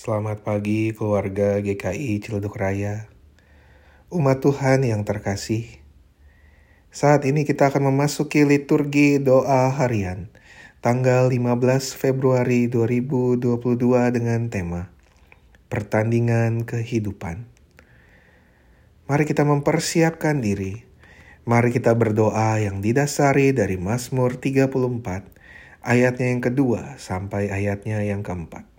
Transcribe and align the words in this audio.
Selamat 0.00 0.40
pagi 0.40 0.96
keluarga 0.96 1.60
GKI 1.60 2.24
Ciledug 2.24 2.56
Raya. 2.56 3.12
Umat 4.08 4.40
Tuhan 4.40 4.80
yang 4.80 5.04
terkasih. 5.04 5.68
Saat 6.88 7.28
ini 7.28 7.44
kita 7.44 7.68
akan 7.68 7.92
memasuki 7.92 8.48
liturgi 8.48 9.20
doa 9.20 9.68
harian 9.68 10.32
tanggal 10.80 11.28
15 11.28 11.92
Februari 11.92 12.72
2022 12.72 13.44
dengan 14.16 14.48
tema 14.48 14.88
Pertandingan 15.68 16.64
Kehidupan. 16.64 17.44
Mari 19.04 19.28
kita 19.28 19.44
mempersiapkan 19.44 20.40
diri. 20.40 20.80
Mari 21.44 21.76
kita 21.76 21.92
berdoa 21.92 22.56
yang 22.56 22.80
didasari 22.80 23.52
dari 23.52 23.76
Mazmur 23.76 24.40
34 24.40 24.64
ayatnya 25.84 26.32
yang 26.32 26.40
kedua 26.40 26.96
sampai 26.96 27.52
ayatnya 27.52 28.00
yang 28.00 28.24
keempat. 28.24 28.69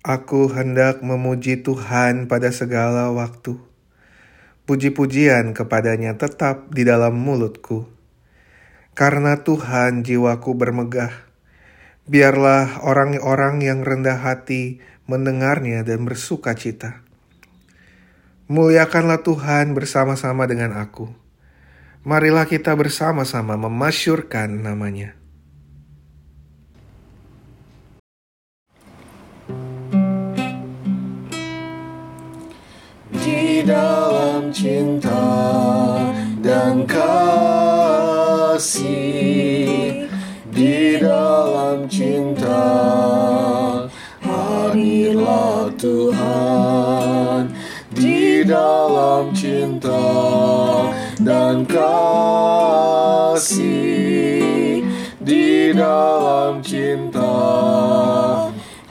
Aku 0.00 0.48
hendak 0.48 1.04
memuji 1.04 1.60
Tuhan 1.60 2.24
pada 2.24 2.48
segala 2.56 3.12
waktu. 3.12 3.60
Puji-pujian 4.64 5.52
kepadanya 5.52 6.16
tetap 6.16 6.72
di 6.72 6.88
dalam 6.88 7.20
mulutku. 7.20 7.84
Karena 8.96 9.44
Tuhan 9.44 10.00
jiwaku 10.00 10.56
bermegah. 10.56 11.12
Biarlah 12.08 12.80
orang-orang 12.80 13.60
yang 13.60 13.84
rendah 13.84 14.24
hati 14.24 14.80
mendengarnya 15.04 15.84
dan 15.84 16.08
bersuka 16.08 16.56
cita. 16.56 17.04
Muliakanlah 18.48 19.20
Tuhan 19.20 19.76
bersama-sama 19.76 20.48
dengan 20.48 20.80
aku. 20.80 21.12
Marilah 22.08 22.48
kita 22.48 22.72
bersama-sama 22.72 23.60
memasyurkan 23.60 24.64
namanya. 24.64 25.19
Dalam 33.64 34.52
cinta 34.52 35.24
dan 36.40 36.86
kasih. 38.56 38.88
Di 40.50 41.00
dalam 41.00 41.88
cinta 41.88 42.62
hadirlah 44.20 45.72
Tuhan. 45.80 47.48
Di 47.92 48.44
dalam 48.44 49.32
cinta 49.32 50.04
dan 51.20 51.64
kasih. 51.64 52.34
Di 55.20 55.72
dalam 55.76 56.60
cinta 56.64 57.32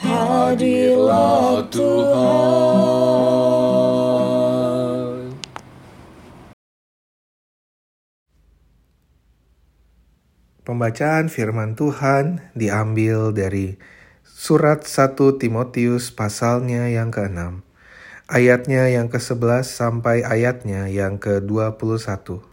hadirlah 0.00 1.64
Tuhan 1.72 3.17
Pembacaan 10.68 11.32
firman 11.32 11.80
Tuhan 11.80 12.44
diambil 12.52 13.32
dari 13.32 13.80
surat 14.20 14.84
1 14.84 15.16
Timotius 15.40 16.12
pasalnya 16.12 16.92
yang 16.92 17.08
ke-6, 17.08 17.64
ayatnya 18.28 18.92
yang 18.92 19.08
ke-11 19.08 19.64
sampai 19.64 20.28
ayatnya 20.28 20.92
yang 20.92 21.16
ke-21. 21.16 22.44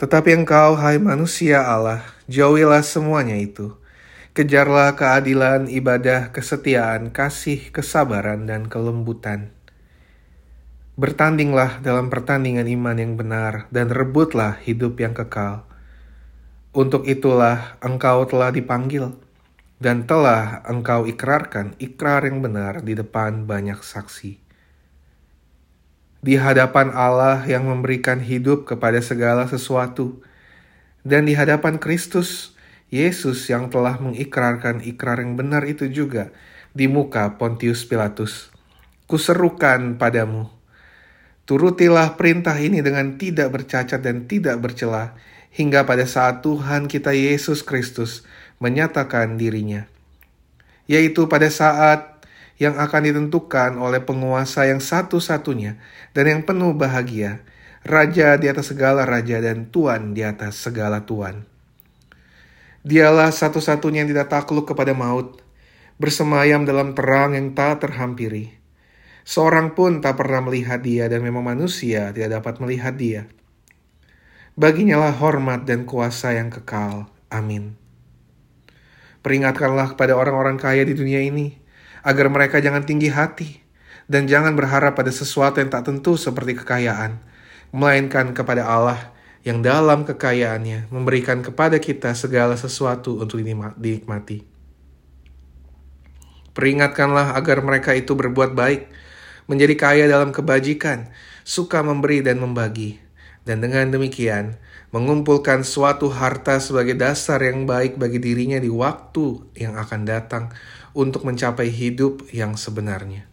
Tetapi 0.00 0.30
engkau, 0.32 0.80
hai 0.80 0.96
manusia 0.96 1.60
Allah, 1.60 2.08
jauhilah 2.32 2.80
semuanya 2.80 3.36
itu. 3.36 3.76
Kejarlah 4.32 4.96
keadilan, 4.96 5.68
ibadah, 5.68 6.32
kesetiaan, 6.32 7.12
kasih, 7.12 7.68
kesabaran, 7.68 8.48
dan 8.48 8.64
kelembutan 8.72 9.57
Bertandinglah 10.98 11.78
dalam 11.78 12.10
pertandingan 12.10 12.66
iman 12.66 12.98
yang 12.98 13.14
benar 13.14 13.70
dan 13.70 13.86
rebutlah 13.86 14.58
hidup 14.58 14.98
yang 14.98 15.14
kekal. 15.14 15.62
Untuk 16.74 17.06
itulah 17.06 17.78
engkau 17.78 18.26
telah 18.26 18.50
dipanggil 18.50 19.14
dan 19.78 20.10
telah 20.10 20.58
engkau 20.66 21.06
ikrarkan 21.06 21.78
ikrar 21.78 22.26
yang 22.26 22.42
benar 22.42 22.82
di 22.82 22.98
depan 22.98 23.46
banyak 23.46 23.78
saksi. 23.78 24.42
Di 26.18 26.34
hadapan 26.34 26.90
Allah 26.90 27.46
yang 27.46 27.70
memberikan 27.70 28.18
hidup 28.18 28.66
kepada 28.66 28.98
segala 28.98 29.46
sesuatu 29.46 30.18
dan 31.06 31.30
di 31.30 31.38
hadapan 31.38 31.78
Kristus 31.78 32.58
Yesus 32.90 33.46
yang 33.46 33.70
telah 33.70 34.02
mengikrarkan 34.02 34.82
ikrar 34.82 35.22
yang 35.22 35.38
benar 35.38 35.62
itu 35.62 35.86
juga 35.86 36.34
di 36.74 36.90
muka 36.90 37.38
Pontius 37.38 37.86
Pilatus. 37.86 38.50
Kuserukan 39.06 39.94
padamu, 39.94 40.57
Turutilah 41.48 42.20
perintah 42.20 42.60
ini 42.60 42.84
dengan 42.84 43.16
tidak 43.16 43.56
bercacat 43.56 44.04
dan 44.04 44.28
tidak 44.28 44.60
bercela, 44.60 45.16
hingga 45.48 45.88
pada 45.88 46.04
saat 46.04 46.44
Tuhan 46.44 46.92
kita 46.92 47.16
Yesus 47.16 47.64
Kristus 47.64 48.28
menyatakan 48.60 49.40
dirinya, 49.40 49.88
yaitu 50.84 51.24
pada 51.24 51.48
saat 51.48 52.20
yang 52.60 52.76
akan 52.76 53.00
ditentukan 53.00 53.80
oleh 53.80 54.04
penguasa 54.04 54.68
yang 54.68 54.76
satu-satunya 54.76 55.80
dan 56.12 56.24
yang 56.28 56.40
penuh 56.44 56.76
bahagia, 56.76 57.40
Raja 57.80 58.36
di 58.36 58.52
atas 58.52 58.76
segala 58.76 59.08
raja 59.08 59.40
dan 59.40 59.72
Tuan 59.72 60.12
di 60.12 60.20
atas 60.20 60.60
segala 60.60 61.08
tuan. 61.08 61.48
Dialah 62.84 63.32
satu-satunya 63.32 64.04
yang 64.04 64.12
tidak 64.12 64.28
takluk 64.28 64.68
kepada 64.68 64.92
maut, 64.92 65.40
bersemayam 65.96 66.68
dalam 66.68 66.92
terang 66.92 67.32
yang 67.32 67.56
tak 67.56 67.88
terhampiri 67.88 68.57
Seorang 69.28 69.76
pun 69.76 70.00
tak 70.00 70.16
pernah 70.16 70.40
melihat 70.40 70.80
dia 70.80 71.04
dan 71.04 71.20
memang 71.20 71.44
manusia 71.44 72.08
tidak 72.16 72.40
dapat 72.40 72.64
melihat 72.64 72.96
dia. 72.96 73.28
Baginya 74.56 74.96
lah 74.96 75.12
hormat 75.12 75.68
dan 75.68 75.84
kuasa 75.84 76.32
yang 76.32 76.48
kekal. 76.48 77.12
Amin. 77.28 77.76
Peringatkanlah 79.20 79.92
kepada 79.92 80.16
orang-orang 80.16 80.56
kaya 80.56 80.80
di 80.88 80.96
dunia 80.96 81.20
ini, 81.20 81.60
agar 82.00 82.32
mereka 82.32 82.56
jangan 82.64 82.88
tinggi 82.88 83.12
hati, 83.12 83.60
dan 84.08 84.24
jangan 84.24 84.56
berharap 84.56 84.96
pada 84.96 85.12
sesuatu 85.12 85.60
yang 85.60 85.68
tak 85.68 85.84
tentu 85.84 86.16
seperti 86.16 86.56
kekayaan, 86.64 87.20
melainkan 87.68 88.32
kepada 88.32 88.64
Allah 88.64 89.12
yang 89.44 89.60
dalam 89.60 90.08
kekayaannya 90.08 90.88
memberikan 90.88 91.44
kepada 91.44 91.76
kita 91.76 92.16
segala 92.16 92.56
sesuatu 92.56 93.20
untuk 93.20 93.44
dinikmati. 93.76 94.40
Peringatkanlah 96.56 97.36
agar 97.36 97.60
mereka 97.60 97.92
itu 97.92 98.16
berbuat 98.16 98.56
baik, 98.56 98.88
menjadi 99.48 99.74
kaya 99.80 100.04
dalam 100.04 100.30
kebajikan, 100.30 101.08
suka 101.42 101.80
memberi 101.80 102.20
dan 102.20 102.36
membagi, 102.36 103.00
dan 103.48 103.64
dengan 103.64 103.88
demikian 103.88 104.60
mengumpulkan 104.92 105.64
suatu 105.64 106.12
harta 106.12 106.60
sebagai 106.60 106.92
dasar 106.92 107.40
yang 107.40 107.64
baik 107.64 107.96
bagi 107.96 108.20
dirinya 108.20 108.60
di 108.60 108.68
waktu 108.68 109.40
yang 109.56 109.80
akan 109.80 110.04
datang 110.04 110.44
untuk 110.92 111.24
mencapai 111.24 111.72
hidup 111.72 112.28
yang 112.28 112.60
sebenarnya. 112.60 113.24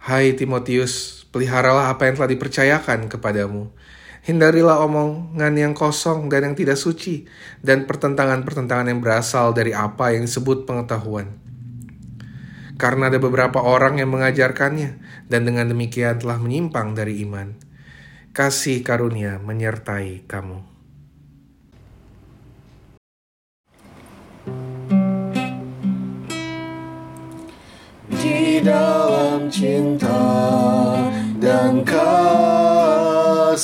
Hai 0.00 0.38
Timotius, 0.38 1.26
peliharalah 1.34 1.90
apa 1.90 2.06
yang 2.06 2.14
telah 2.16 2.30
dipercayakan 2.30 3.10
kepadamu. 3.10 3.74
Hindarilah 4.20 4.86
omongan 4.86 5.54
yang 5.58 5.74
kosong 5.74 6.30
dan 6.30 6.52
yang 6.52 6.54
tidak 6.54 6.78
suci, 6.78 7.26
dan 7.58 7.90
pertentangan-pertentangan 7.90 8.86
yang 8.86 9.02
berasal 9.02 9.50
dari 9.50 9.74
apa 9.74 10.14
yang 10.14 10.30
disebut 10.30 10.62
pengetahuan 10.62 11.49
karena 12.80 13.12
ada 13.12 13.20
beberapa 13.20 13.60
orang 13.60 14.00
yang 14.00 14.08
mengajarkannya, 14.08 14.96
dan 15.28 15.44
dengan 15.44 15.68
demikian 15.68 16.16
telah 16.16 16.40
menyimpang 16.40 16.96
dari 16.96 17.20
iman. 17.28 17.52
Kasih 18.32 18.80
karunia 18.80 19.36
menyertai 19.36 20.24
kamu. 20.24 20.64
Di 28.20 28.64
dalam 28.64 29.52
cinta 29.52 30.24
dan 31.36 31.84
kasih, 31.84 33.60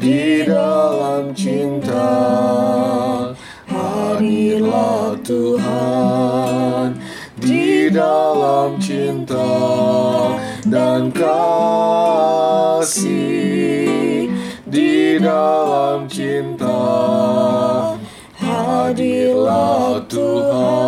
di 0.00 0.44
dalam 0.48 1.34
cinta, 1.36 1.87
dalam 7.98 8.78
cinta 8.78 9.50
dan 10.70 11.10
kasih 11.10 12.78
di 14.70 15.18
dalam 15.18 16.06
cinta 16.06 16.78
hadirlah 18.38 19.98
Tuhan 20.06 20.78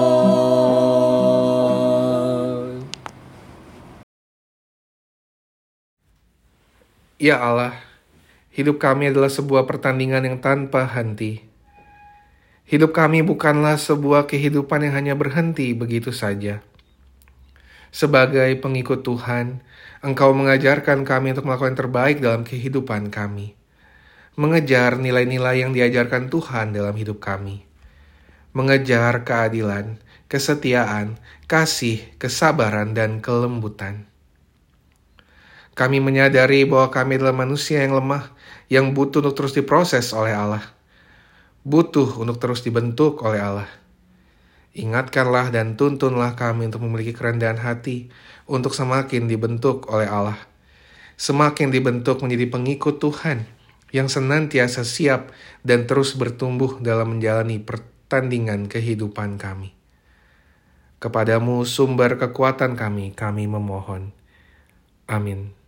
Ya 7.20 7.36
Allah, 7.36 7.76
Hidup 8.48 8.80
kami 8.80 9.12
adalah 9.12 9.28
sebuah 9.28 9.68
pertandingan 9.68 10.24
yang 10.24 10.40
tanpa 10.40 10.88
henti. 10.88 11.44
Hidup 12.64 12.96
kami 12.96 13.20
bukanlah 13.20 13.76
sebuah 13.76 14.24
kehidupan 14.24 14.88
yang 14.88 14.96
hanya 14.96 15.12
berhenti 15.12 15.76
begitu 15.76 16.16
saja. 16.16 16.64
Sebagai 17.90 18.54
pengikut 18.62 19.02
Tuhan, 19.02 19.66
Engkau 20.00 20.32
mengajarkan 20.32 21.04
kami 21.04 21.36
untuk 21.36 21.44
melakukan 21.50 21.74
yang 21.74 21.80
terbaik 21.84 22.16
dalam 22.22 22.42
kehidupan 22.46 23.10
kami. 23.12 23.58
Mengejar 24.38 24.96
nilai-nilai 24.96 25.60
yang 25.60 25.76
diajarkan 25.76 26.32
Tuhan 26.32 26.72
dalam 26.72 26.94
hidup 26.96 27.20
kami. 27.20 27.66
Mengejar 28.56 29.26
keadilan, 29.26 30.00
kesetiaan, 30.30 31.18
kasih, 31.50 32.00
kesabaran, 32.16 32.94
dan 32.94 33.18
kelembutan. 33.18 34.06
Kami 35.74 35.98
menyadari 35.98 36.62
bahwa 36.62 36.94
kami 36.94 37.18
adalah 37.18 37.34
manusia 37.34 37.82
yang 37.82 37.98
lemah, 37.98 38.30
yang 38.70 38.94
butuh 38.94 39.20
untuk 39.20 39.34
terus 39.34 39.52
diproses 39.58 40.14
oleh 40.14 40.32
Allah. 40.32 40.62
Butuh 41.66 42.22
untuk 42.22 42.38
terus 42.38 42.62
dibentuk 42.62 43.20
oleh 43.26 43.42
Allah. 43.42 43.79
Ingatkanlah 44.70 45.50
dan 45.50 45.74
tuntunlah 45.74 46.38
kami 46.38 46.70
untuk 46.70 46.86
memiliki 46.86 47.10
kerendahan 47.10 47.58
hati, 47.58 48.06
untuk 48.46 48.70
semakin 48.70 49.26
dibentuk 49.26 49.90
oleh 49.90 50.06
Allah. 50.06 50.38
Semakin 51.18 51.74
dibentuk 51.74 52.22
menjadi 52.22 52.46
pengikut 52.46 53.02
Tuhan 53.02 53.44
yang 53.90 54.06
senantiasa 54.06 54.86
siap 54.86 55.34
dan 55.66 55.90
terus 55.90 56.14
bertumbuh 56.14 56.78
dalam 56.78 57.18
menjalani 57.18 57.58
pertandingan 57.58 58.70
kehidupan 58.70 59.36
kami. 59.36 59.74
Kepadamu 61.02 61.66
sumber 61.66 62.20
kekuatan 62.20 62.78
kami, 62.78 63.10
kami 63.16 63.50
memohon. 63.50 64.14
Amin. 65.10 65.59